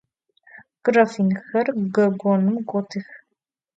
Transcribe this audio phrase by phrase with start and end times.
[0.83, 3.07] Grafinxer gogonım gotıx.